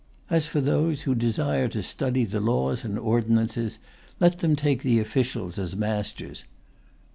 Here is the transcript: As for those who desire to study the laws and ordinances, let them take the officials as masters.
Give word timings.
As 0.31 0.47
for 0.47 0.59
those 0.61 1.03
who 1.03 1.13
desire 1.13 1.67
to 1.67 1.83
study 1.83 2.25
the 2.25 2.39
laws 2.41 2.83
and 2.83 2.97
ordinances, 2.97 3.77
let 4.19 4.39
them 4.39 4.55
take 4.55 4.81
the 4.81 4.97
officials 4.97 5.59
as 5.59 5.75
masters. 5.75 6.43